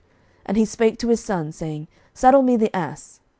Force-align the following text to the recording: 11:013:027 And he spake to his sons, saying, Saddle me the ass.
11:013:027 0.01 0.09
And 0.47 0.57
he 0.57 0.65
spake 0.65 0.97
to 0.97 1.07
his 1.09 1.23
sons, 1.23 1.55
saying, 1.55 1.87
Saddle 2.15 2.41
me 2.41 2.57
the 2.57 2.75
ass. 2.75 3.19